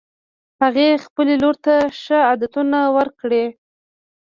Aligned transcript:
هغې 0.61 0.87
خپلې 1.05 1.33
لور 1.41 1.55
ته 1.65 1.75
ښه 2.01 2.17
عادتونه 2.29 2.79
ورکړي 2.97 3.45